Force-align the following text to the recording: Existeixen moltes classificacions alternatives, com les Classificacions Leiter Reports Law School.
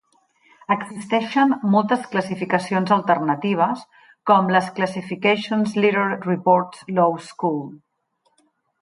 Existeixen 0.75 1.53
moltes 1.75 2.07
classificacions 2.13 2.95
alternatives, 2.97 3.85
com 4.33 4.51
les 4.57 4.73
Classificacions 4.81 5.79
Leiter 5.85 6.11
Reports 6.27 6.85
Law 7.01 7.25
School. 7.31 7.65